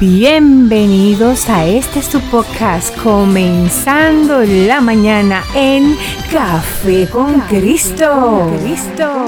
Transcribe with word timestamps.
Bienvenidos 0.00 1.48
a 1.48 1.66
este 1.66 2.02
su 2.02 2.20
podcast 2.30 2.96
comenzando 3.02 4.44
la 4.44 4.80
mañana 4.80 5.42
en 5.56 5.96
Café 6.30 7.08
con 7.08 7.40
Cristo. 7.48 8.48
Cristo. 8.62 9.26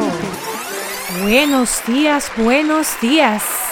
Buenos 1.23 1.83
días, 1.89 2.31
buenos 2.37 2.87
días. 3.01 3.70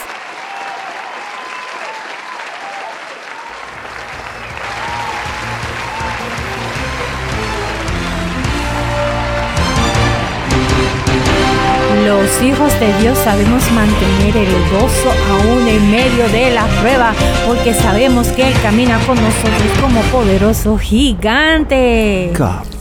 Los 12.29 12.43
hijos 12.43 12.79
de 12.79 12.93
Dios 13.01 13.17
sabemos 13.17 13.63
mantener 13.73 14.37
el 14.37 14.53
gozo 14.71 15.11
aún 15.31 15.67
en 15.67 15.91
medio 15.91 16.29
de 16.29 16.51
la 16.51 16.67
prueba, 16.81 17.15
porque 17.47 17.73
sabemos 17.73 18.29
que 18.29 18.49
Él 18.49 18.55
camina 18.63 18.99
con 19.07 19.17
nosotros 19.17 19.73
como 19.81 20.03
poderoso 20.03 20.77
gigante. 20.77 22.31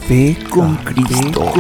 Café 0.08 0.38
con 0.50 0.78
Cristo. 0.78 1.52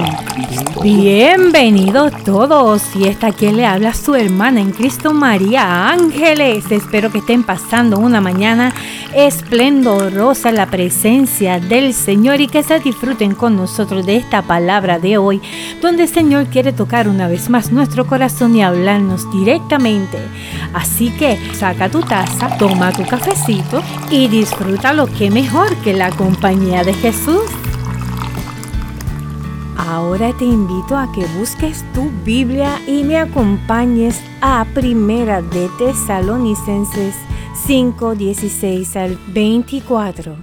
Bienvenidos 0.82 2.14
todos. 2.24 2.82
Y 2.96 3.10
esta 3.10 3.34
quien 3.34 3.58
le 3.58 3.66
habla 3.66 3.94
su 3.94 4.16
hermana 4.16 4.62
en 4.62 4.72
Cristo 4.72 5.14
María 5.14 5.90
Ángeles. 5.90 6.72
Espero 6.72 7.12
que 7.12 7.18
estén 7.18 7.44
pasando 7.44 8.00
una 8.00 8.22
mañana 8.22 8.73
esplendorosa 9.14 10.48
en 10.48 10.56
la 10.56 10.68
presencia 10.68 11.60
del 11.60 11.94
Señor 11.94 12.40
y 12.40 12.48
que 12.48 12.64
se 12.64 12.80
disfruten 12.80 13.36
con 13.36 13.58
nosotros 13.58 14.06
de 14.06 14.16
esta 14.16 14.42
palabra 14.42 14.98
de 14.98 15.18
hoy, 15.18 15.42
donde 15.82 16.04
el 16.04 16.09
Señor 16.09 16.45
quiere 16.45 16.72
tocar 16.72 17.09
una 17.09 17.28
vez 17.28 17.50
más 17.50 17.73
nuestro 17.73 18.08
corazón 18.08 18.56
y 18.56 18.64
hablarnos 18.64 19.30
directamente. 19.30 20.20
Así 20.73 21.09
que 21.09 21.38
saca 21.54 21.90
tu 21.90 22.00
taza, 22.00 22.58
toma 22.58 22.94
tu 22.94 23.04
cafecito 23.06 23.84
y 24.09 24.30
disfruta 24.30 24.94
lo 24.94 25.08
que 25.08 25.30
mejor 25.30 25.76
que 25.84 25.92
la 25.92 26.11
compañía 26.11 26.86
de 26.86 26.94
Jesús. 26.94 27.42
Ahora 29.88 30.33
te 30.38 30.43
invito 30.43 30.97
a 30.97 31.09
que 31.13 31.25
busques 31.39 31.85
tu 31.93 32.11
Biblia 32.25 32.77
y 32.88 33.05
me 33.05 33.17
acompañes 33.17 34.21
a 34.41 34.66
Primera 34.73 35.41
de 35.41 35.69
Tesalonicenses 35.77 37.16
5, 37.66 38.15
16 38.15 38.97
al 38.97 39.17
24. 39.30 40.35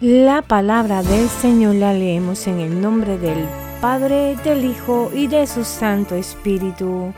La 0.00 0.40
palabra 0.40 1.02
del 1.02 1.28
Señor 1.28 1.74
la 1.74 1.92
leemos 1.92 2.46
en 2.46 2.60
el 2.60 2.80
nombre 2.80 3.18
del 3.18 3.44
Padre, 3.82 4.34
del 4.44 4.64
Hijo 4.64 5.10
y 5.14 5.26
de 5.26 5.46
su 5.46 5.62
Santo 5.62 6.14
Espíritu. 6.14 7.12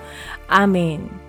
Amén. 0.49 1.22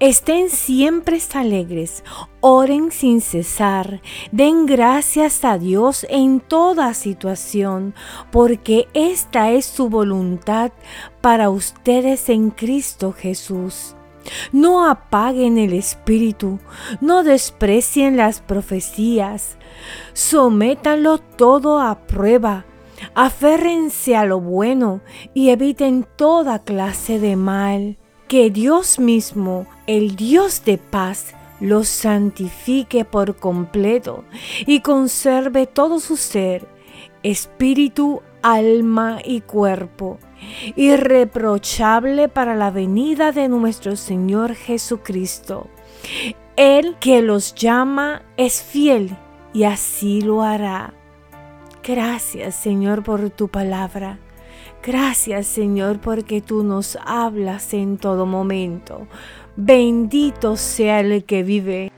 Estén 0.00 0.50
siempre 0.50 1.18
alegres, 1.34 2.02
oren 2.40 2.90
sin 2.90 3.20
cesar, 3.20 4.00
den 4.32 4.66
gracias 4.66 5.44
a 5.44 5.58
Dios 5.58 6.06
en 6.08 6.40
toda 6.40 6.94
situación, 6.94 7.94
porque 8.30 8.88
esta 8.94 9.50
es 9.50 9.66
su 9.66 9.88
voluntad 9.88 10.72
para 11.20 11.50
ustedes 11.50 12.28
en 12.28 12.50
Cristo 12.50 13.12
Jesús. 13.12 13.94
No 14.52 14.88
apaguen 14.88 15.58
el 15.58 15.72
espíritu, 15.72 16.58
no 17.00 17.22
desprecien 17.22 18.16
las 18.16 18.40
profecías, 18.40 19.56
sométanlo 20.12 21.18
todo 21.18 21.80
a 21.80 22.06
prueba, 22.06 22.64
aférrense 23.14 24.16
a 24.16 24.24
lo 24.24 24.40
bueno 24.40 25.00
y 25.34 25.50
eviten 25.50 26.06
toda 26.16 26.58
clase 26.58 27.18
de 27.18 27.36
mal 27.36 27.96
que 28.28 28.50
Dios 28.50 28.98
mismo, 28.98 29.66
el 29.86 30.14
Dios 30.14 30.64
de 30.64 30.76
paz, 30.78 31.34
los 31.60 31.88
santifique 31.88 33.04
por 33.04 33.36
completo 33.36 34.24
y 34.66 34.80
conserve 34.80 35.66
todo 35.66 35.98
su 35.98 36.16
ser, 36.16 36.68
espíritu, 37.22 38.22
alma 38.42 39.18
y 39.24 39.40
cuerpo, 39.40 40.18
irreprochable 40.76 42.28
para 42.28 42.54
la 42.54 42.70
venida 42.70 43.32
de 43.32 43.48
nuestro 43.48 43.96
Señor 43.96 44.54
Jesucristo. 44.54 45.66
El 46.56 46.96
que 46.98 47.22
los 47.22 47.54
llama 47.54 48.22
es 48.36 48.62
fiel 48.62 49.16
y 49.52 49.64
así 49.64 50.20
lo 50.20 50.42
hará. 50.42 50.92
Gracias 51.82 52.54
Señor 52.54 53.02
por 53.02 53.30
tu 53.30 53.48
palabra. 53.48 54.18
Gracias 54.88 55.46
Señor 55.46 55.98
porque 55.98 56.40
tú 56.40 56.64
nos 56.64 56.96
hablas 57.04 57.74
en 57.74 57.98
todo 57.98 58.24
momento. 58.24 59.06
Bendito 59.54 60.56
sea 60.56 61.00
el 61.00 61.24
que 61.24 61.42
vive. 61.42 61.92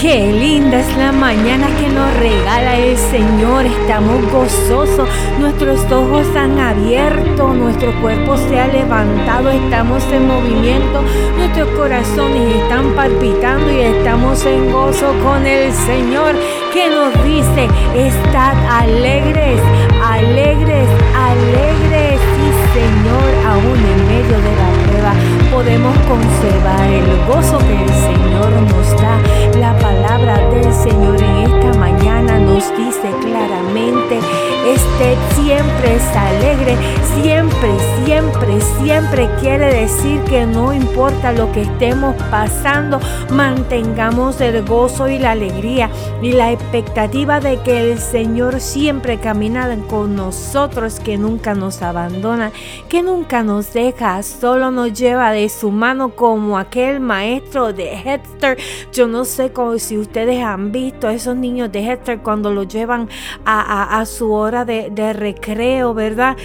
Qué 0.00 0.32
linda 0.32 0.80
es 0.80 0.96
la 0.96 1.12
mañana 1.12 1.68
que 1.78 1.88
nos 1.88 2.12
regala 2.16 2.76
el 2.76 2.96
Señor. 2.96 3.64
Estamos 3.64 4.28
gozosos. 4.32 5.08
Nuestros 5.38 5.80
ojos 5.92 6.26
han 6.34 6.58
abierto. 6.58 7.54
Nuestro 7.54 7.92
cuerpo 8.00 8.36
se 8.36 8.58
ha 8.58 8.66
levantado. 8.66 9.48
Estamos 9.50 10.02
en 10.12 10.26
movimiento. 10.26 11.00
Nuestros 11.36 11.68
corazones 11.76 12.56
están 12.56 12.92
palpitando 12.96 13.70
y 13.70 13.82
estamos 13.82 14.44
en 14.46 14.72
gozo 14.72 15.14
con 15.22 15.46
el 15.46 15.72
Señor 15.72 16.34
que 16.76 16.90
nos 16.90 17.10
dice, 17.24 17.68
estad 17.96 18.54
alegres, 18.68 19.58
alegres, 20.02 20.86
alegres. 21.30 22.20
Sí, 22.36 22.48
Señor, 22.78 23.28
aún 23.46 23.78
en 23.92 24.00
medio 24.06 24.36
de 24.46 24.52
la 24.62 24.70
prueba 24.86 25.12
podemos 25.50 25.96
conservar 26.06 26.86
el 26.88 27.08
gozo 27.26 27.58
que 27.58 27.82
el 27.82 27.88
Señor 27.88 28.50
nos 28.70 28.88
da. 29.00 29.18
La 29.58 29.76
palabra 29.78 30.38
del 30.50 30.72
Señor 30.72 31.16
en 31.22 31.36
esta 31.50 31.78
mañana 31.78 32.38
nos 32.38 32.64
dice 32.76 33.08
claramente, 33.22 34.18
esté 34.66 35.16
siempre 35.46 35.94
es 35.94 36.02
alegre, 36.16 36.76
siempre, 37.22 37.70
siempre, 38.04 38.60
siempre 38.80 39.30
quiere 39.38 39.82
decir 39.82 40.20
que 40.22 40.44
no 40.44 40.72
importa 40.72 41.32
lo 41.32 41.52
que 41.52 41.62
estemos 41.62 42.16
pasando, 42.32 42.98
mantengamos 43.30 44.40
el 44.40 44.64
gozo 44.64 45.08
y 45.08 45.20
la 45.20 45.30
alegría 45.30 45.88
y 46.20 46.32
la 46.32 46.50
expectativa 46.50 47.38
de 47.38 47.60
que 47.60 47.92
el 47.92 48.00
Señor 48.00 48.60
siempre 48.60 49.20
camina 49.20 49.68
con 49.88 50.16
nosotros, 50.16 50.98
que 50.98 51.16
nunca 51.16 51.54
nos 51.54 51.80
abandona, 51.80 52.50
que 52.88 53.04
nunca 53.04 53.44
nos 53.44 53.72
deja, 53.72 54.24
solo 54.24 54.72
nos 54.72 54.94
lleva 54.94 55.30
de 55.30 55.48
su 55.48 55.70
mano 55.70 56.08
como 56.16 56.58
aquel 56.58 56.98
maestro 56.98 57.72
de 57.72 57.92
Hester. 57.94 58.58
Yo 58.92 59.06
no 59.06 59.24
sé 59.24 59.52
si 59.78 59.96
ustedes 59.96 60.42
han 60.42 60.72
visto 60.72 61.06
a 61.06 61.12
esos 61.12 61.36
niños 61.36 61.70
de 61.70 61.88
Hester 61.88 62.18
cuando 62.18 62.52
los 62.52 62.66
llevan 62.66 63.08
a, 63.44 64.04
su 64.06 64.32
hora 64.32 64.64
de, 64.64 64.90
de 64.90 65.12
recreo, 65.36 65.94
¿verdad? 65.94 66.36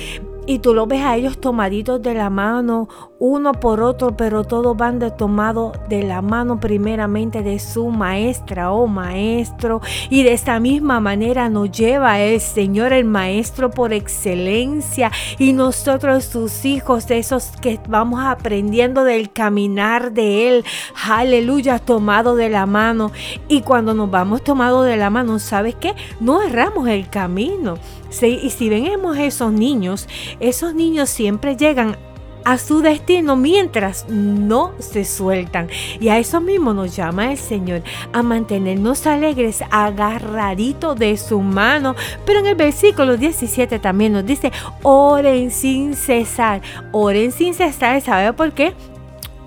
Y 0.48 0.60
tú 0.60 0.74
lo 0.74 0.88
ves 0.88 1.02
a 1.02 1.16
ellos 1.16 1.40
tomaditos 1.40 2.02
de 2.02 2.14
la 2.14 2.30
mano, 2.30 2.90
uno 3.20 3.54
por 3.54 3.82
otro, 3.82 4.18
pero 4.18 4.44
todos 4.44 4.76
van 4.76 4.98
de 4.98 5.12
tomado 5.12 5.72
de 5.88 6.02
la 6.02 6.24
mano 6.24 6.60
primeramente 6.60 7.44
de 7.44 7.60
su 7.60 7.90
maestra 7.90 8.72
o 8.72 8.88
maestro. 8.88 9.82
Y 10.10 10.24
de 10.24 10.34
esta 10.34 10.60
misma 10.60 11.00
manera 11.00 11.48
nos 11.48 11.72
lleva 11.72 12.20
el 12.20 12.42
Señor, 12.42 12.94
el 12.94 13.06
maestro 13.06 13.70
por 13.70 13.94
excelencia, 13.94 15.12
y 15.38 15.54
nosotros 15.54 16.26
sus 16.26 16.66
hijos, 16.66 17.10
esos 17.12 17.52
que 17.62 17.80
vamos 17.88 18.22
aprendiendo 18.24 19.04
del 19.04 19.32
caminar 19.32 20.12
de 20.12 20.48
Él. 20.48 20.66
Aleluya, 21.08 21.78
tomado 21.78 22.36
de 22.36 22.50
la 22.50 22.66
mano. 22.66 23.12
Y 23.48 23.62
cuando 23.62 23.94
nos 23.94 24.10
vamos 24.10 24.44
tomado 24.44 24.82
de 24.82 24.98
la 24.98 25.12
mano, 25.12 25.38
¿sabes 25.38 25.76
qué? 25.76 25.94
No 26.20 26.42
erramos 26.42 26.88
el 26.88 27.08
camino. 27.10 27.78
y 28.22 28.50
si 28.50 28.68
vemos 28.68 29.18
esos 29.18 29.54
niños, 29.54 30.08
esos 30.40 30.74
niños 30.74 31.10
siempre 31.10 31.56
llegan 31.56 31.98
a 32.44 32.58
su 32.58 32.82
destino 32.82 33.36
mientras 33.36 34.08
no 34.10 34.74
se 34.80 35.06
sueltan. 35.06 35.70
Y 36.00 36.10
a 36.10 36.18
eso 36.18 36.42
mismo 36.42 36.74
nos 36.74 36.96
llama 36.96 37.32
el 37.32 37.38
Señor, 37.38 37.84
a 38.14 38.24
mantenernos 38.24 39.06
alegres, 39.08 39.64
agarradito 39.70 40.96
de 40.96 41.18
su 41.18 41.40
mano. 41.42 41.96
Pero 42.26 42.40
en 42.40 42.48
el 42.48 42.56
versículo 42.56 43.18
17 43.18 43.80
también 43.80 44.14
nos 44.14 44.26
dice, 44.26 44.52
oren 44.82 45.52
sin 45.52 45.96
cesar, 45.96 46.62
oren 46.92 47.32
sin 47.32 47.54
cesar. 47.54 48.02
¿Sabe 48.02 48.34
por 48.34 48.52
qué? 48.54 48.74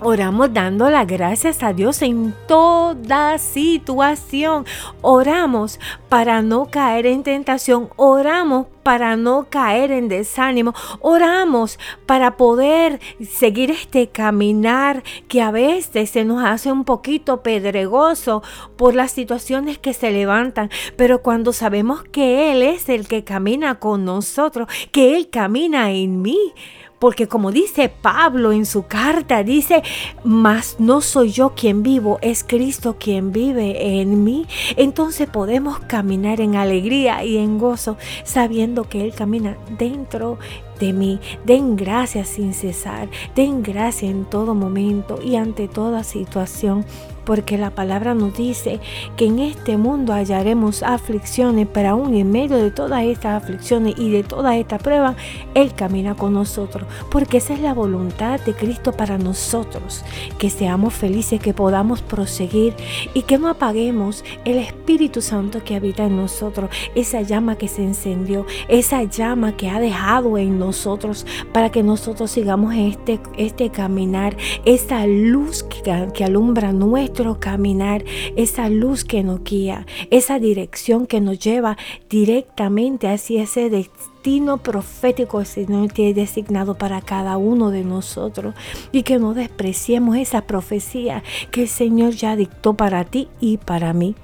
Oramos 0.01 0.53
dando 0.53 0.89
las 0.89 1.07
gracias 1.07 1.63
a 1.63 1.73
Dios 1.73 2.01
en 2.01 2.33
toda 2.47 3.37
situación. 3.37 4.65
Oramos 5.01 5.79
para 6.09 6.41
no 6.41 6.65
caer 6.65 7.05
en 7.05 7.23
tentación. 7.23 7.89
Oramos 7.95 8.67
para 8.85 9.15
no 9.15 9.47
caer 9.49 9.91
en 9.91 10.09
desánimo. 10.09 10.75
Oramos 11.01 11.79
para 12.05 12.37
poder 12.37 12.99
seguir 13.27 13.71
este 13.71 14.09
caminar 14.09 15.03
que 15.27 15.41
a 15.41 15.49
veces 15.49 16.11
se 16.11 16.23
nos 16.23 16.45
hace 16.45 16.71
un 16.71 16.83
poquito 16.83 17.41
pedregoso 17.41 18.43
por 18.77 18.93
las 18.93 19.11
situaciones 19.11 19.79
que 19.79 19.95
se 19.95 20.11
levantan. 20.11 20.69
Pero 20.97 21.23
cuando 21.23 21.51
sabemos 21.51 22.03
que 22.03 22.51
Él 22.51 22.61
es 22.61 22.87
el 22.87 23.07
que 23.07 23.23
camina 23.23 23.79
con 23.79 24.05
nosotros, 24.05 24.67
que 24.91 25.17
Él 25.17 25.31
camina 25.31 25.89
en 25.89 26.21
mí, 26.21 26.53
porque 26.99 27.27
como 27.27 27.51
dice 27.51 27.89
Pablo 27.89 28.51
en 28.51 28.65
su 28.65 28.87
carta, 28.87 29.43
dice, 29.43 29.83
mas 30.23 30.77
no 30.79 31.01
soy 31.01 31.31
yo 31.31 31.53
quien 31.55 31.83
vivo, 31.83 32.17
es 32.21 32.43
Cristo 32.43 32.95
quien 32.99 33.31
vive 33.31 33.99
en 34.01 34.23
mí. 34.23 34.47
Entonces 34.75 35.29
podemos 35.29 35.79
caminar 35.79 36.41
en 36.41 36.55
alegría 36.55 37.23
y 37.23 37.37
en 37.37 37.59
gozo, 37.59 37.97
sabiendo 38.23 38.74
que 38.83 39.01
Él 39.03 39.13
camina 39.15 39.57
dentro 39.79 40.37
de 40.79 40.93
mí. 40.93 41.19
Den 41.45 41.75
gracias 41.75 42.27
sin 42.27 42.53
cesar, 42.53 43.09
den 43.35 43.63
gracias 43.63 44.11
en 44.11 44.25
todo 44.25 44.53
momento 44.53 45.19
y 45.23 45.37
ante 45.37 45.67
toda 45.67 46.03
situación 46.03 46.85
porque 47.25 47.57
la 47.57 47.71
palabra 47.71 48.13
nos 48.13 48.37
dice 48.37 48.79
que 49.17 49.25
en 49.25 49.39
este 49.39 49.77
mundo 49.77 50.13
hallaremos 50.13 50.83
aflicciones, 50.83 51.67
pero 51.71 51.89
aún 51.89 52.13
en 52.13 52.31
medio 52.31 52.57
de 52.57 52.71
todas 52.71 53.03
estas 53.03 53.43
aflicciones 53.43 53.95
y 53.97 54.11
de 54.11 54.23
todas 54.23 54.55
estas 54.55 54.81
pruebas, 54.81 55.15
Él 55.53 55.73
camina 55.73 56.15
con 56.15 56.33
nosotros, 56.33 56.87
porque 57.09 57.37
esa 57.37 57.53
es 57.53 57.61
la 57.61 57.73
voluntad 57.73 58.39
de 58.41 58.53
Cristo 58.53 58.91
para 58.91 59.17
nosotros, 59.17 60.03
que 60.37 60.49
seamos 60.49 60.93
felices, 60.93 61.41
que 61.41 61.53
podamos 61.53 62.01
proseguir 62.01 62.75
y 63.13 63.23
que 63.23 63.37
no 63.37 63.49
apaguemos 63.49 64.23
el 64.45 64.57
Espíritu 64.57 65.21
Santo 65.21 65.63
que 65.63 65.75
habita 65.75 66.05
en 66.05 66.17
nosotros, 66.17 66.69
esa 66.93 67.21
llama 67.21 67.57
que 67.57 67.67
se 67.67 67.83
encendió, 67.83 68.45
esa 68.67 69.03
llama 69.03 69.57
que 69.57 69.69
ha 69.69 69.79
dejado 69.79 70.37
en 70.37 70.59
nosotros 70.59 71.25
para 71.51 71.71
que 71.71 71.83
nosotros 71.83 72.31
sigamos 72.31 72.75
este, 72.75 73.19
este 73.37 73.69
caminar, 73.69 74.37
esa 74.65 75.07
luz 75.07 75.63
que, 75.63 76.09
que 76.13 76.23
alumbra 76.23 76.71
nuestro 76.71 77.14
caminar, 77.39 78.03
esa 78.35 78.69
luz 78.69 79.03
que 79.03 79.23
nos 79.23 79.43
guía, 79.43 79.85
esa 80.11 80.39
dirección 80.39 81.07
que 81.07 81.21
nos 81.21 81.39
lleva 81.39 81.77
directamente 82.09 83.07
hacia 83.07 83.43
ese 83.43 83.69
destino 83.69 84.57
profético 84.57 85.37
que 85.37 85.43
el 85.43 85.47
Señor 85.47 85.91
tiene 85.91 86.13
designado 86.13 86.75
para 86.75 87.01
cada 87.01 87.37
uno 87.37 87.71
de 87.71 87.83
nosotros. 87.83 88.55
Y 88.91 89.03
que 89.03 89.19
no 89.19 89.33
despreciemos 89.33 90.17
esa 90.17 90.41
profecía 90.41 91.23
que 91.51 91.63
el 91.63 91.67
Señor 91.67 92.13
ya 92.13 92.35
dictó 92.35 92.73
para 92.73 93.05
ti 93.05 93.27
y 93.39 93.57
para 93.57 93.93
mí 93.93 94.15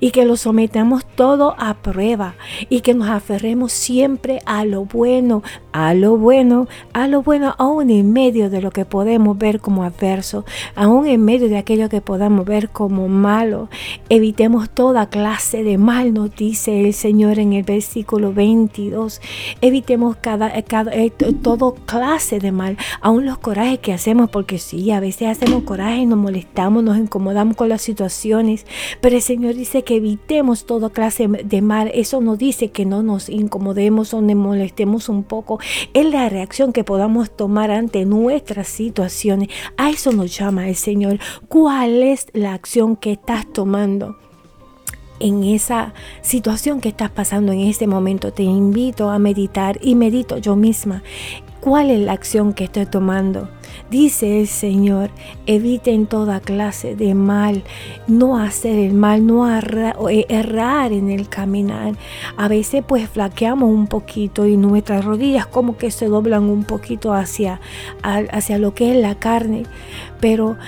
y 0.00 0.10
que 0.10 0.24
lo 0.24 0.36
sometamos 0.36 1.04
todo 1.06 1.54
a 1.58 1.74
prueba 1.74 2.34
y 2.68 2.80
que 2.80 2.94
nos 2.94 3.08
aferremos 3.08 3.72
siempre 3.72 4.40
a 4.46 4.64
lo 4.64 4.84
bueno, 4.84 5.42
a 5.72 5.94
lo 5.94 6.16
bueno, 6.16 6.68
a 6.92 7.06
lo 7.06 7.22
bueno, 7.22 7.54
aún 7.58 7.90
en 7.90 8.12
medio 8.12 8.50
de 8.50 8.60
lo 8.60 8.70
que 8.70 8.84
podemos 8.84 9.38
ver 9.38 9.60
como 9.60 9.84
adverso, 9.84 10.44
aún 10.74 11.06
en 11.06 11.24
medio 11.24 11.48
de 11.48 11.58
aquello 11.58 11.88
que 11.88 12.00
podamos 12.00 12.44
ver 12.44 12.70
como 12.70 13.08
malo. 13.08 13.68
Evitemos 14.08 14.70
toda 14.70 15.08
clase 15.08 15.62
de 15.62 15.78
mal, 15.78 16.14
nos 16.14 16.34
dice 16.34 16.86
el 16.86 16.94
Señor 16.94 17.38
en 17.38 17.52
el 17.52 17.62
versículo 17.62 18.32
22. 18.32 19.20
Evitemos 19.60 20.16
cada, 20.16 20.50
cada 20.62 20.92
eh, 20.94 21.10
todo 21.10 21.74
clase 21.74 22.38
de 22.38 22.52
mal, 22.52 22.76
aún 23.00 23.26
los 23.26 23.38
corajes 23.38 23.78
que 23.78 23.92
hacemos, 23.92 24.30
porque 24.30 24.58
sí, 24.58 24.90
a 24.90 25.00
veces 25.00 25.28
hacemos 25.28 25.62
coraje, 25.64 26.06
nos 26.06 26.18
molestamos, 26.18 26.82
nos 26.82 26.98
incomodamos 26.98 27.56
con 27.56 27.68
las 27.68 27.82
situaciones, 27.82 28.66
pero 29.00 29.16
el 29.16 29.22
Señor 29.22 29.57
dice 29.58 29.82
que 29.82 29.96
evitemos 29.96 30.64
toda 30.64 30.88
clase 30.88 31.28
de 31.28 31.60
mal. 31.60 31.90
Eso 31.92 32.20
no 32.22 32.36
dice 32.36 32.70
que 32.70 32.86
no 32.86 33.02
nos 33.02 33.28
incomodemos 33.28 34.14
o 34.14 34.22
nos 34.22 34.36
molestemos 34.36 35.08
un 35.08 35.24
poco. 35.24 35.60
Es 35.92 36.06
la 36.06 36.28
reacción 36.28 36.72
que 36.72 36.84
podamos 36.84 37.30
tomar 37.30 37.70
ante 37.70 38.06
nuestras 38.06 38.68
situaciones. 38.68 39.48
A 39.76 39.90
eso 39.90 40.12
nos 40.12 40.34
llama 40.36 40.68
el 40.68 40.76
Señor. 40.76 41.18
¿Cuál 41.48 42.02
es 42.02 42.28
la 42.32 42.54
acción 42.54 42.96
que 42.96 43.12
estás 43.12 43.52
tomando? 43.52 44.16
en 45.20 45.42
esa 45.42 45.94
situación 46.22 46.80
que 46.80 46.90
estás 46.90 47.10
pasando 47.10 47.50
en 47.50 47.62
este 47.62 47.88
momento. 47.88 48.32
Te 48.32 48.44
invito 48.44 49.10
a 49.10 49.18
meditar 49.18 49.76
y 49.82 49.96
medito 49.96 50.38
yo 50.38 50.54
misma. 50.54 51.02
¿Cuál 51.60 51.90
es 51.90 51.98
la 51.98 52.12
acción 52.12 52.52
que 52.52 52.64
estoy 52.64 52.86
tomando? 52.86 53.48
Dice 53.90 54.40
el 54.40 54.48
Señor, 54.48 55.10
eviten 55.46 56.06
toda 56.06 56.40
clase 56.40 56.94
de 56.94 57.14
mal, 57.14 57.62
no 58.06 58.38
hacer 58.38 58.78
el 58.78 58.92
mal, 58.92 59.26
no 59.26 59.48
eh, 59.48 60.26
errar 60.28 60.92
en 60.92 61.10
el 61.10 61.30
caminar. 61.30 61.94
A 62.36 62.48
veces 62.48 62.84
pues 62.86 63.08
flaqueamos 63.08 63.70
un 63.70 63.86
poquito 63.86 64.46
y 64.46 64.58
nuestras 64.58 65.06
rodillas 65.06 65.46
como 65.46 65.78
que 65.78 65.90
se 65.90 66.06
doblan 66.06 66.44
un 66.44 66.64
poquito 66.64 67.14
hacia, 67.14 67.60
hacia 68.02 68.58
lo 68.58 68.74
que 68.74 68.90
es 68.90 68.96
la 68.98 69.14
carne, 69.14 69.64
pero 70.20 70.58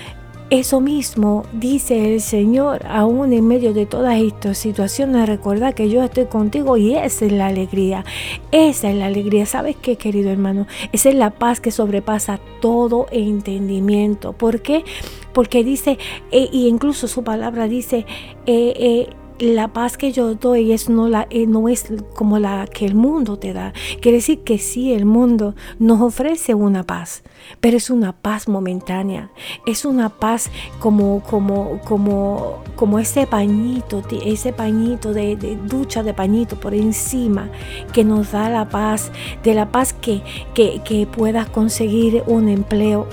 eso 0.50 0.80
mismo 0.80 1.44
dice 1.52 2.12
el 2.12 2.20
Señor, 2.20 2.84
aún 2.88 3.32
en 3.32 3.46
medio 3.46 3.72
de 3.72 3.86
todas 3.86 4.20
estas 4.20 4.58
situaciones, 4.58 5.28
recuerda 5.28 5.72
que 5.72 5.88
yo 5.88 6.02
estoy 6.02 6.26
contigo 6.26 6.76
y 6.76 6.96
esa 6.96 7.26
es 7.26 7.32
la 7.32 7.46
alegría. 7.46 8.04
Esa 8.50 8.90
es 8.90 8.96
la 8.96 9.06
alegría. 9.06 9.46
¿Sabes 9.46 9.76
qué, 9.80 9.94
querido 9.94 10.30
hermano? 10.30 10.66
Esa 10.90 11.08
es 11.10 11.14
la 11.14 11.30
paz 11.30 11.60
que 11.60 11.70
sobrepasa 11.70 12.40
todo 12.60 13.06
entendimiento. 13.12 14.32
¿Por 14.32 14.60
qué? 14.60 14.84
Porque 15.32 15.62
dice, 15.62 15.98
e 16.32 16.48
incluso 16.52 17.06
su 17.06 17.22
palabra 17.22 17.68
dice, 17.68 18.04
eh, 18.46 18.74
eh, 18.76 19.08
la 19.40 19.68
paz 19.68 19.96
que 19.96 20.12
yo 20.12 20.34
doy 20.34 20.72
es 20.72 20.88
no, 20.88 21.08
la, 21.08 21.26
eh, 21.30 21.46
no 21.46 21.68
es 21.68 21.86
como 22.14 22.38
la 22.38 22.66
que 22.66 22.84
el 22.84 22.94
mundo 22.94 23.38
te 23.38 23.52
da. 23.52 23.72
Quiere 24.00 24.18
decir 24.18 24.40
que 24.40 24.58
sí, 24.58 24.92
el 24.92 25.06
mundo 25.06 25.54
nos 25.78 26.00
ofrece 26.00 26.54
una 26.54 26.84
paz, 26.84 27.22
pero 27.60 27.76
es 27.76 27.90
una 27.90 28.12
paz 28.12 28.48
momentánea. 28.48 29.30
Es 29.66 29.84
una 29.84 30.10
paz 30.10 30.50
como, 30.78 31.22
como, 31.22 31.80
como, 31.84 32.62
como 32.76 32.98
ese 32.98 33.26
pañito, 33.26 34.02
ese 34.24 34.52
pañito 34.52 35.12
de, 35.12 35.36
ducha 35.66 36.02
de 36.02 36.14
pañito 36.14 36.60
por 36.60 36.74
encima 36.74 37.48
que 37.92 38.04
nos 38.04 38.32
da 38.32 38.50
la 38.50 38.68
paz, 38.68 39.10
de 39.42 39.54
la 39.54 39.70
paz 39.70 39.92
que, 39.94 40.22
que, 40.54 41.08
puedas 41.10 41.48
conseguir 41.48 42.22
un 42.26 42.48
empleo 42.48 43.06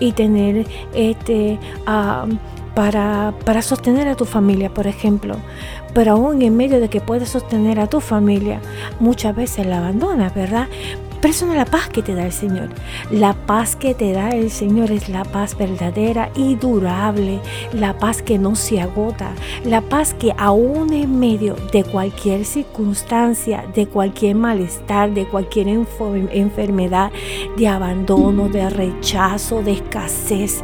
y 0.00 0.12
tener 0.12 0.66
este... 0.94 1.58
Ah, 1.86 2.26
para, 2.74 3.34
para 3.44 3.62
sostener 3.62 4.08
a 4.08 4.16
tu 4.16 4.24
familia, 4.24 4.72
por 4.72 4.86
ejemplo. 4.86 5.36
Pero 5.94 6.12
aún 6.12 6.42
en 6.42 6.56
medio 6.56 6.80
de 6.80 6.88
que 6.88 7.00
puedes 7.00 7.28
sostener 7.28 7.78
a 7.80 7.86
tu 7.86 8.00
familia, 8.00 8.60
muchas 9.00 9.34
veces 9.34 9.66
la 9.66 9.78
abandonas, 9.78 10.34
¿verdad? 10.34 10.68
Pero 11.24 11.54
la 11.54 11.64
paz 11.64 11.88
que 11.88 12.02
te 12.02 12.14
da 12.14 12.26
el 12.26 12.32
Señor. 12.32 12.68
La 13.10 13.32
paz 13.32 13.76
que 13.76 13.94
te 13.94 14.12
da 14.12 14.28
el 14.28 14.50
Señor 14.50 14.90
es 14.90 15.08
la 15.08 15.24
paz 15.24 15.56
verdadera 15.56 16.28
y 16.36 16.54
durable, 16.54 17.40
la 17.72 17.98
paz 17.98 18.20
que 18.20 18.36
no 18.38 18.54
se 18.56 18.78
agota, 18.78 19.32
la 19.64 19.80
paz 19.80 20.12
que 20.12 20.34
aún 20.36 20.92
en 20.92 21.18
medio 21.18 21.56
de 21.72 21.82
cualquier 21.82 22.44
circunstancia, 22.44 23.64
de 23.74 23.86
cualquier 23.86 24.36
malestar, 24.36 25.14
de 25.14 25.26
cualquier 25.26 25.68
enfermedad, 25.68 27.10
de 27.56 27.68
abandono, 27.68 28.50
de 28.50 28.68
rechazo, 28.68 29.62
de 29.62 29.72
escasez, 29.72 30.62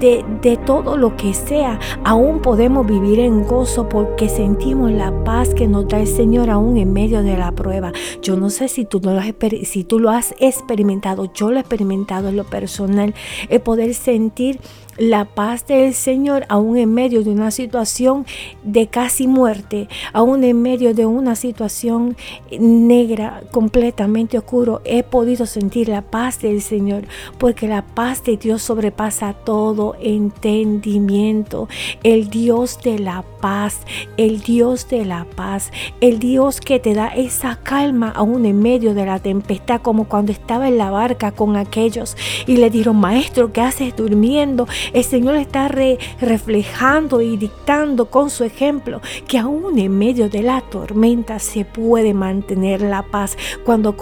de, 0.00 0.24
de 0.42 0.56
todo 0.56 0.96
lo 0.96 1.16
que 1.16 1.34
sea, 1.34 1.78
aún 2.02 2.40
podemos 2.40 2.84
vivir 2.84 3.20
en 3.20 3.44
gozo 3.44 3.88
porque 3.88 4.28
sentimos 4.28 4.90
la 4.90 5.22
paz 5.22 5.54
que 5.54 5.68
nos 5.68 5.86
da 5.86 6.00
el 6.00 6.08
Señor 6.08 6.50
aún 6.50 6.78
en 6.78 6.92
medio 6.92 7.22
de 7.22 7.36
la 7.36 7.52
prueba. 7.52 7.92
Yo 8.22 8.34
no 8.34 8.50
sé 8.50 8.66
si 8.66 8.84
tú, 8.84 9.00
no 9.04 9.14
lo, 9.14 9.20
si 9.62 9.84
tú 9.84 9.99
lo 10.00 10.10
has 10.10 10.34
experimentado, 10.40 11.32
yo 11.32 11.50
lo 11.50 11.58
he 11.58 11.60
experimentado 11.60 12.28
en 12.28 12.36
lo 12.36 12.44
personal, 12.44 13.14
el 13.48 13.60
poder 13.60 13.94
sentir 13.94 14.58
la 15.00 15.24
paz 15.24 15.66
del 15.66 15.94
Señor 15.94 16.44
aún 16.50 16.76
en 16.76 16.92
medio 16.92 17.24
de 17.24 17.30
una 17.30 17.50
situación 17.50 18.26
de 18.62 18.86
casi 18.88 19.26
muerte, 19.26 19.88
aún 20.12 20.44
en 20.44 20.60
medio 20.60 20.94
de 20.94 21.06
una 21.06 21.36
situación 21.36 22.18
negra, 22.50 23.42
completamente 23.50 24.36
oscuro, 24.36 24.82
he 24.84 25.02
podido 25.02 25.46
sentir 25.46 25.88
la 25.88 26.02
paz 26.02 26.42
del 26.42 26.60
Señor, 26.60 27.04
porque 27.38 27.66
la 27.66 27.80
paz 27.86 28.22
de 28.24 28.36
Dios 28.36 28.62
sobrepasa 28.62 29.32
todo 29.32 29.96
entendimiento. 30.02 31.66
El 32.02 32.28
Dios 32.28 32.78
de 32.84 32.98
la 32.98 33.24
paz, 33.40 33.80
el 34.18 34.42
Dios 34.42 34.86
de 34.90 35.06
la 35.06 35.24
paz, 35.34 35.70
el 36.02 36.18
Dios 36.18 36.60
que 36.60 36.78
te 36.78 36.92
da 36.92 37.08
esa 37.08 37.56
calma 37.56 38.10
aún 38.14 38.44
en 38.44 38.60
medio 38.60 38.92
de 38.92 39.06
la 39.06 39.18
tempestad, 39.18 39.80
como 39.80 40.08
cuando 40.08 40.30
estaba 40.30 40.68
en 40.68 40.76
la 40.76 40.90
barca 40.90 41.32
con 41.32 41.56
aquellos 41.56 42.18
y 42.46 42.58
le 42.58 42.68
dijeron, 42.68 42.96
maestro, 42.96 43.50
¿qué 43.50 43.62
haces 43.62 43.96
durmiendo? 43.96 44.68
El 44.92 45.04
Señor 45.04 45.36
está 45.36 45.68
reflejando 45.68 47.20
y 47.20 47.36
dictando 47.36 48.10
con 48.10 48.30
su 48.30 48.44
ejemplo 48.44 49.00
que 49.26 49.38
aún 49.38 49.78
en 49.78 49.96
medio 49.96 50.28
de 50.28 50.42
la 50.42 50.60
tormenta 50.60 51.38
se 51.38 51.64
puede 51.64 52.14
mantener 52.14 52.82
la 52.82 53.02
paz. 53.02 53.36
Cuando 53.64 53.96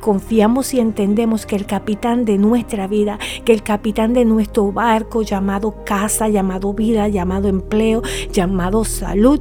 confiamos 0.00 0.74
y 0.74 0.80
entendemos 0.80 1.46
que 1.46 1.56
el 1.56 1.66
capitán 1.66 2.24
de 2.24 2.38
nuestra 2.38 2.86
vida, 2.86 3.18
que 3.44 3.52
el 3.52 3.62
capitán 3.62 4.12
de 4.12 4.24
nuestro 4.24 4.72
barco 4.72 5.22
llamado 5.22 5.84
casa, 5.84 6.28
llamado 6.28 6.72
vida, 6.72 7.08
llamado 7.08 7.48
empleo, 7.48 8.02
llamado 8.32 8.84
salud, 8.84 9.40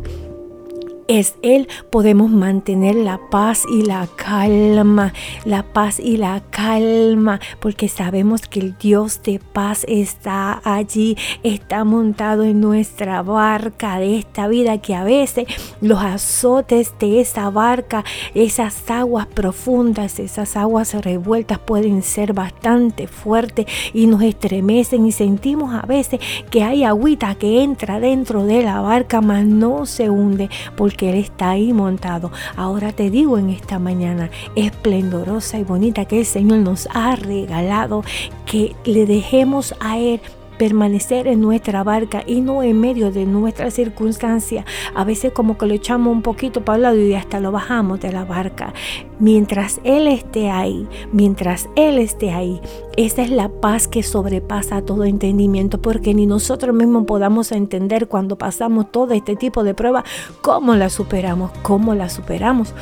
es 1.10 1.36
Él 1.42 1.68
podemos 1.90 2.30
mantener 2.30 2.96
la 2.96 3.20
paz 3.32 3.64
y 3.68 3.82
la 3.82 4.08
calma, 4.16 5.12
la 5.44 5.64
paz 5.64 6.00
y 6.00 6.18
la 6.18 6.44
calma, 6.52 7.42
porque 7.60 7.90
sabemos 7.90 8.44
que 8.44 8.60
el 8.60 8.78
Dios 8.78 9.24
de 9.24 9.40
paz 9.40 9.86
está 9.88 10.62
allí, 10.64 11.18
está 11.42 11.84
montado 11.84 12.44
en 12.44 12.62
nuestra 12.62 13.24
barca 13.24 14.00
de 14.00 14.20
esta 14.20 14.48
vida 14.48 14.78
que 14.78 14.94
a 14.94 15.04
veces 15.04 15.48
los 15.82 16.00
azotes 16.00 16.94
de 17.00 17.22
esa 17.22 17.50
barca, 17.50 18.06
esas 18.36 18.90
aguas 18.92 19.26
profundas, 19.26 20.20
esas 20.20 20.56
aguas 20.56 20.94
revueltas 20.94 21.58
pueden 21.58 22.04
ser 22.04 22.34
bastante 22.34 23.08
fuertes 23.08 23.66
y 23.94 24.06
nos 24.06 24.22
estremecen 24.22 25.08
y 25.08 25.12
sentimos 25.12 25.74
a 25.74 25.88
veces 25.88 26.20
que 26.52 26.62
hay 26.62 26.84
agüita 26.84 27.34
que 27.34 27.64
entra 27.64 28.00
dentro 28.00 28.44
de 28.44 28.62
la 28.62 28.80
barca, 28.82 29.22
mas 29.22 29.44
no 29.44 29.88
se 29.88 30.12
hunde 30.12 30.52
porque 30.76 30.99
que 31.00 31.10
Él 31.10 31.16
está 31.16 31.52
ahí 31.52 31.72
montado. 31.72 32.30
Ahora 32.58 32.92
te 32.92 33.10
digo 33.10 33.38
en 33.38 33.50
esta 33.50 33.80
mañana 33.80 34.30
esplendorosa 34.56 35.58
y 35.58 35.64
bonita 35.64 36.04
que 36.04 36.20
el 36.20 36.26
Señor 36.26 36.60
nos 36.60 36.90
ha 36.94 37.16
regalado, 37.16 38.04
que 38.46 38.76
le 38.84 39.06
dejemos 39.06 39.74
a 39.80 39.98
Él 39.98 40.20
permanecer 40.60 41.26
en 41.26 41.40
nuestra 41.40 41.84
barca 41.84 42.22
y 42.28 42.42
no 42.42 42.62
en 42.62 42.80
medio 42.80 43.12
de 43.12 43.26
nuestra 43.26 43.72
circunstancia. 43.72 44.66
A 44.94 45.06
veces 45.06 45.32
como 45.32 45.58
que 45.58 45.66
lo 45.66 45.74
echamos 45.74 46.12
un 46.14 46.22
poquito 46.22 46.64
para 46.64 46.76
el 46.76 46.82
lado 46.84 46.98
y 46.98 47.16
hasta 47.16 47.40
lo 47.40 47.52
bajamos 47.52 48.02
de 48.02 48.12
la 48.12 48.26
barca. 48.26 48.74
Mientras 49.20 49.80
Él 49.84 50.08
esté 50.08 50.52
ahí, 50.52 50.88
mientras 51.14 51.70
Él 51.76 51.98
esté 51.98 52.32
ahí, 52.32 52.62
esa 52.98 53.22
es 53.22 53.32
la 53.32 53.48
paz 53.48 53.88
que 53.88 54.04
sobrepasa 54.04 54.82
todo 54.82 55.06
entendimiento, 55.06 55.82
porque 55.82 56.14
ni 56.14 56.26
nosotros 56.26 56.76
mismos 56.76 57.06
podamos 57.06 57.54
entender 57.54 58.10
cuando 58.10 58.38
pasamos 58.38 58.92
todo 58.92 59.14
este 59.14 59.38
tipo 59.38 59.64
de 59.64 59.74
pruebas, 59.74 60.04
cómo 60.42 60.76
la 60.76 60.90
superamos, 60.90 61.52
cómo 61.64 61.96
la 61.96 62.10
superamos 62.10 62.74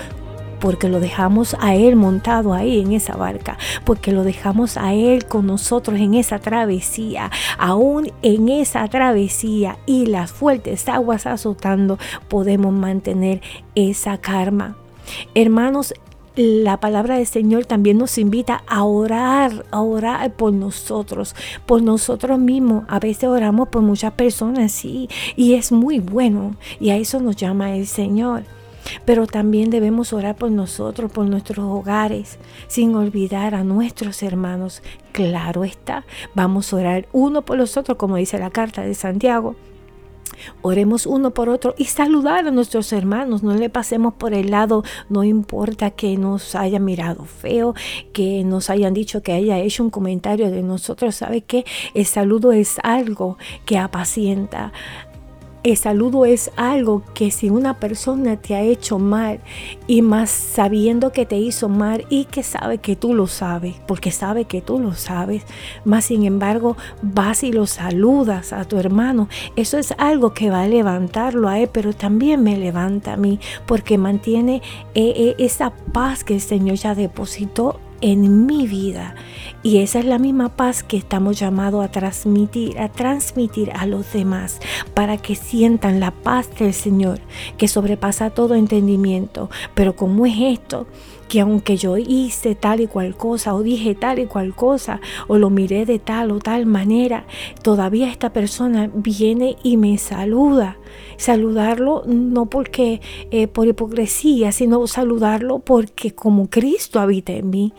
porque 0.60 0.90
lo 0.90 1.00
dejamos 1.00 1.56
a 1.60 1.76
Él 1.76 1.96
montado 1.96 2.54
ahí 2.54 2.80
en 2.80 2.94
esa 2.94 3.16
barca, 3.16 3.58
porque 3.86 4.12
lo 4.12 4.24
dejamos 4.24 4.78
a 4.78 4.94
Él 4.94 5.26
con 5.26 5.48
nosotros 5.48 6.00
en 6.00 6.14
esa 6.14 6.40
travesía, 6.40 7.32
aún 7.58 8.12
en 8.22 8.50
esa 8.50 8.88
travesía 8.88 9.78
y 9.86 10.08
las 10.08 10.32
fuertes 10.32 10.88
aguas 10.90 11.26
azotando, 11.26 11.98
podemos 12.28 12.74
mantener 12.74 13.42
esa 13.76 14.18
karma. 14.18 14.76
Hermanos, 15.36 15.94
la 16.38 16.80
palabra 16.80 17.18
del 17.18 17.26
Señor 17.26 17.66
también 17.66 17.98
nos 17.98 18.20
invita 18.20 18.64
a 18.68 18.84
orar, 18.84 19.66
a 19.72 19.82
orar 19.82 20.32
por 20.34 20.54
nosotros, 20.54 21.36
por 21.66 21.82
nosotros 21.82 22.38
mismos. 22.38 22.84
A 22.88 23.00
veces 23.00 23.24
oramos 23.24 23.70
por 23.70 23.82
muchas 23.82 24.14
personas, 24.14 24.72
sí, 24.72 25.10
y 25.36 25.56
es 25.56 25.72
muy 25.72 26.00
bueno, 26.00 26.56
y 26.80 26.92
a 26.92 26.98
eso 26.98 27.20
nos 27.20 27.38
llama 27.38 27.76
el 27.76 27.88
Señor. 27.88 28.44
Pero 29.06 29.28
también 29.28 29.70
debemos 29.70 30.14
orar 30.14 30.36
por 30.36 30.52
nosotros, 30.52 31.12
por 31.12 31.28
nuestros 31.28 31.66
hogares, 31.66 32.40
sin 32.68 32.96
olvidar 32.96 33.56
a 33.56 33.64
nuestros 33.64 34.24
hermanos. 34.24 34.82
Claro 35.12 35.64
está, 35.64 36.06
vamos 36.36 36.72
a 36.72 36.78
orar 36.78 37.08
uno 37.12 37.44
por 37.44 37.58
los 37.58 37.78
otros, 37.78 37.98
como 37.98 38.18
dice 38.18 38.38
la 38.38 38.50
carta 38.50 38.82
de 38.82 38.94
Santiago. 38.94 39.56
Oremos 40.62 41.06
uno 41.06 41.32
por 41.32 41.50
otro 41.50 41.74
y 41.78 41.86
saludar 41.86 42.48
a 42.48 42.52
nuestros 42.52 42.92
hermanos. 42.94 43.44
No 43.44 43.56
le 43.56 43.70
pasemos 43.70 44.14
por 44.14 44.34
el 44.34 44.52
lado, 44.52 44.84
no 45.10 45.24
importa 45.24 45.92
que 45.92 46.18
nos 46.18 46.56
haya 46.56 46.80
mirado 46.80 47.26
feo, 47.26 47.74
que 48.14 48.44
nos 48.44 48.70
hayan 48.70 48.94
dicho 48.94 49.22
que 49.22 49.34
haya 49.34 49.58
hecho 49.60 49.84
un 49.84 49.90
comentario 49.90 50.52
de 50.52 50.64
nosotros. 50.64 51.16
¿Sabe 51.16 51.42
que 51.42 51.66
El 51.94 52.06
saludo 52.06 52.52
es 52.52 52.78
algo 52.84 53.38
que 53.66 53.78
apacienta 53.78 54.72
el 55.72 55.78
saludo 55.78 56.26
es 56.26 56.50
algo 56.56 57.04
que 57.14 57.30
si 57.30 57.50
una 57.50 57.78
persona 57.78 58.38
te 58.38 58.56
ha 58.56 58.62
hecho 58.62 59.00
mal 59.00 59.42
y 59.86 60.02
más 60.02 60.30
sabiendo 60.30 61.12
que 61.12 61.26
te 61.26 61.38
hizo 61.38 61.68
mal 61.68 62.06
y 62.10 62.24
que 62.26 62.42
sabe 62.42 62.78
que 62.78 62.96
tú 62.96 63.14
lo 63.14 63.28
sabes, 63.28 63.76
porque 63.86 64.12
sabe 64.12 64.46
que 64.46 64.62
tú 64.62 64.80
lo 64.80 64.94
sabes, 64.94 65.44
más 65.84 66.06
sin 66.06 66.24
embargo 66.24 66.78
vas 67.02 67.44
y 67.44 67.52
lo 67.52 67.68
saludas 67.68 68.54
a 68.54 68.64
tu 68.64 68.78
hermano, 68.78 69.28
eso 69.58 69.78
es 69.78 69.94
algo 69.98 70.34
que 70.34 70.50
va 70.50 70.62
a 70.62 70.68
levantarlo 70.68 71.50
a 71.50 71.60
él, 71.60 71.70
pero 71.72 71.92
también 71.92 72.44
me 72.44 72.58
levanta 72.58 73.14
a 73.14 73.18
mí, 73.18 73.40
porque 73.66 73.98
mantiene 73.98 74.62
eh, 74.96 75.14
eh, 75.18 75.36
esa 75.38 75.74
paz 75.92 76.24
que 76.24 76.36
el 76.36 76.42
Señor 76.42 76.78
ya 76.78 76.96
depositó 76.96 77.80
en 78.02 78.46
mi 78.46 78.68
vida. 78.68 79.16
Y 79.64 79.80
esa 79.80 80.00
es 80.00 80.06
la 80.06 80.20
misma 80.20 80.50
paz 80.50 80.84
que 80.84 80.98
estamos 80.98 81.40
llamados 81.40 81.84
a 81.84 81.92
transmitir, 81.92 82.80
a 82.80 82.90
transmitir 82.90 83.72
a 83.72 83.86
los 83.86 84.12
demás, 84.14 84.60
para 84.94 85.18
que 85.18 85.36
sientan 85.36 86.00
la 86.00 86.12
paz 86.12 86.50
del 86.58 86.74
Señor, 86.74 87.20
que 87.58 87.68
sobrepasa 87.68 88.30
todo 88.30 88.56
entendimiento. 88.56 89.50
Pero 89.74 89.96
¿cómo 89.96 90.26
es 90.26 90.36
esto? 90.40 90.88
que 91.28 91.42
aunque 91.42 91.78
yo 91.78 91.98
hice 91.98 92.56
tal 92.56 92.80
y 92.80 92.88
cual 92.88 93.16
cosa 93.16 93.54
o 93.54 93.62
dije 93.62 93.96
tal 93.96 94.20
y 94.20 94.26
cual 94.28 94.56
cosa 94.56 95.02
o 95.28 95.38
lo 95.38 95.50
miré 95.50 95.86
de 95.86 96.00
tal 96.00 96.32
o 96.32 96.40
tal 96.40 96.66
manera, 96.66 97.26
todavía 97.62 98.10
esta 98.10 98.32
persona 98.32 98.90
viene 98.94 99.58
y 99.64 99.78
me 99.78 99.98
saluda. 99.98 100.78
Saludarlo 101.18 102.04
no 102.06 102.46
porque 102.48 103.02
eh, 103.32 103.48
por 103.48 103.68
hipocresía, 103.68 104.52
sino 104.52 104.86
saludarlo 104.88 105.60
porque 105.60 106.14
como 106.14 106.50
Cristo 106.50 107.00
habita 107.00 107.34
en 107.34 107.50
mí, 107.50 107.74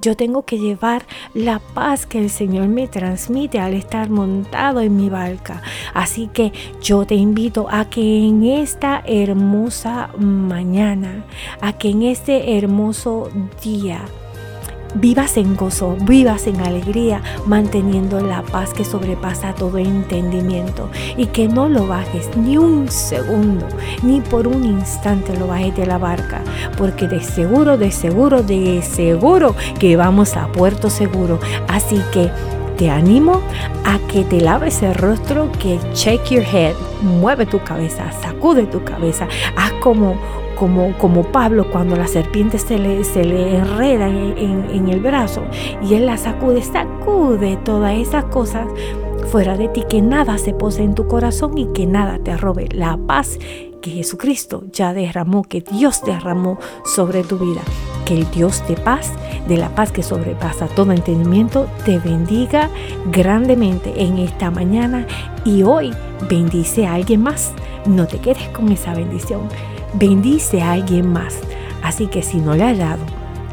yo 0.00 0.16
tengo 0.16 0.44
que 0.44 0.58
llevar 0.58 1.06
la 1.34 1.58
paz 1.58 2.06
que 2.06 2.18
el 2.18 2.30
Señor 2.30 2.68
me 2.68 2.88
transmite 2.88 3.58
al 3.58 3.74
estar 3.74 4.10
montado 4.10 4.80
en 4.80 4.96
mi 4.96 5.08
barca. 5.08 5.62
Así 5.94 6.28
que 6.32 6.52
yo 6.80 7.04
te 7.04 7.14
invito 7.14 7.66
a 7.70 7.88
que 7.90 8.26
en 8.26 8.44
esta 8.44 9.02
hermosa 9.06 10.10
mañana, 10.18 11.24
a 11.60 11.72
que 11.72 11.90
en 11.90 12.02
este 12.02 12.56
hermoso 12.56 13.28
día, 13.62 14.04
Vivas 14.94 15.36
en 15.36 15.54
gozo, 15.54 15.96
vivas 16.00 16.46
en 16.46 16.60
alegría, 16.60 17.22
manteniendo 17.46 18.20
la 18.20 18.42
paz 18.42 18.72
que 18.72 18.84
sobrepasa 18.84 19.54
todo 19.54 19.78
entendimiento. 19.78 20.88
Y 21.16 21.26
que 21.26 21.46
no 21.46 21.68
lo 21.68 21.86
bajes 21.86 22.34
ni 22.36 22.56
un 22.56 22.88
segundo, 22.90 23.66
ni 24.02 24.20
por 24.20 24.46
un 24.46 24.64
instante 24.64 25.36
lo 25.36 25.46
bajes 25.46 25.76
de 25.76 25.86
la 25.86 25.98
barca, 25.98 26.42
porque 26.76 27.06
de 27.06 27.22
seguro, 27.22 27.76
de 27.76 27.90
seguro, 27.90 28.42
de 28.42 28.82
seguro 28.82 29.54
que 29.78 29.96
vamos 29.96 30.36
a 30.36 30.48
puerto 30.48 30.88
seguro. 30.88 31.38
Así 31.68 32.00
que 32.12 32.30
te 32.78 32.90
animo 32.90 33.42
a 33.84 33.98
que 34.10 34.24
te 34.24 34.40
laves 34.40 34.82
el 34.82 34.94
rostro, 34.94 35.50
que 35.52 35.78
check 35.92 36.24
your 36.30 36.44
head, 36.44 36.74
mueve 37.02 37.44
tu 37.44 37.62
cabeza, 37.62 38.10
sacude 38.22 38.66
tu 38.66 38.84
cabeza, 38.84 39.28
haz 39.56 39.72
como 39.82 40.16
como, 40.58 41.22
Pablo 41.30 41.70
cuando 41.70 41.94
la 41.96 42.08
serpiente 42.08 42.58
se 42.58 42.78
le, 42.78 43.04
se 43.04 43.24
le 43.24 43.56
enreda 43.56 44.08
en, 44.08 44.88
el 44.88 45.00
brazo 45.00 45.42
y 45.82 45.94
él 45.94 46.06
la 46.06 46.16
sacude, 46.16 46.62
sacude 46.62 47.56
todas 47.64 47.96
esas 47.96 48.24
cosas 48.24 48.66
fuera 49.30 49.56
de 49.56 49.68
ti, 49.68 49.84
que 49.88 50.00
nada 50.02 50.38
se 50.38 50.54
pose 50.54 50.82
en 50.82 50.94
tu 50.94 51.06
corazón 51.06 51.56
y 51.58 51.66
que 51.72 51.86
nada 51.86 52.18
te 52.18 52.36
robe 52.36 52.68
la 52.72 52.96
paz 52.96 53.38
que 53.82 53.90
Jesucristo 53.90 54.64
ya 54.72 54.92
derramó, 54.92 55.44
que 55.44 55.60
Dios 55.60 56.02
derramó 56.04 56.58
sobre 56.84 57.22
tu 57.22 57.38
vida. 57.38 57.60
Que 58.04 58.14
el 58.14 58.30
Dios 58.30 58.66
de 58.66 58.74
paz, 58.74 59.12
de 59.46 59.56
la 59.56 59.68
paz 59.74 59.92
que 59.92 60.02
sobrepasa 60.02 60.66
todo 60.66 60.92
entendimiento, 60.92 61.68
te 61.84 61.98
bendiga 61.98 62.70
grandemente 63.12 64.02
en 64.02 64.18
esta 64.18 64.50
mañana 64.50 65.06
y 65.44 65.62
hoy 65.62 65.92
bendice 66.28 66.86
a 66.86 66.94
alguien 66.94 67.22
más. 67.22 67.52
No 67.86 68.06
te 68.06 68.18
quedes 68.18 68.48
con 68.48 68.72
esa 68.72 68.94
bendición 68.94 69.42
bendice 69.94 70.62
a 70.62 70.72
alguien 70.72 71.12
más. 71.12 71.38
Así 71.82 72.06
que 72.06 72.22
si 72.22 72.38
no 72.38 72.54
le 72.54 72.64
has 72.64 72.78
dado 72.78 73.04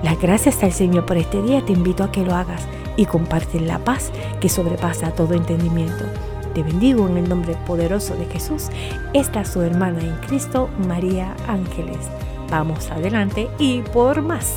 las 0.04 0.20
gracias 0.20 0.62
al 0.64 0.72
Señor 0.72 1.06
por 1.06 1.18
este 1.18 1.42
día, 1.42 1.66
te 1.66 1.74
invito 1.74 2.04
a 2.04 2.12
que 2.12 2.24
lo 2.24 2.36
hagas 2.36 2.68
y 2.98 3.06
comparte 3.06 3.60
la 3.60 3.80
paz 3.80 4.12
que 4.40 4.50
sobrepasa 4.50 5.12
todo 5.12 5.34
entendimiento. 5.34 6.06
Te 6.54 6.64
bendigo 6.64 7.08
en 7.08 7.18
el 7.18 7.28
nombre 7.28 7.56
poderoso 7.66 8.16
de 8.16 8.26
Jesús. 8.26 8.68
Esta 9.14 9.42
es 9.42 9.50
su 9.50 9.62
hermana 9.62 10.02
en 10.02 10.16
Cristo, 10.28 10.70
María 10.88 11.36
Ángeles. 11.48 11.98
Vamos 12.50 12.90
adelante 12.92 13.50
y 13.58 13.82
por 13.82 14.22
más. 14.22 14.54